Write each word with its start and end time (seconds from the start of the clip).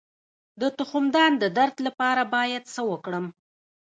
د 0.61 0.63
تخمدان 0.79 1.31
د 1.39 1.43
درد 1.57 1.75
لپاره 1.87 2.21
باید 2.35 2.63
څه 2.73 2.81
وکړم؟ 2.91 3.25